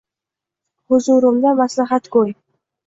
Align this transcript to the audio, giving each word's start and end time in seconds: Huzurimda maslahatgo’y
Huzurimda 0.87 1.55
maslahatgo’y 1.63 2.37